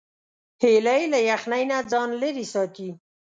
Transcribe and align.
هیلۍ 0.63 1.01
له 1.13 1.19
یخنۍ 1.31 1.63
نه 1.71 1.77
ځان 1.91 2.09
لیرې 2.21 2.45
ساتي 2.53 2.89